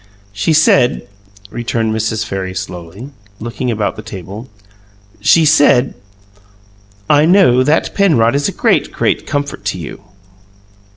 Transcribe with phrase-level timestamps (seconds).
[0.33, 1.07] "She said,"
[1.51, 2.25] returned Mrs.
[2.25, 4.49] Farry slowly, looking about the table,
[5.19, 5.93] "she said,
[7.07, 10.01] 'I know that Penrod is a great, great comfort to you!'"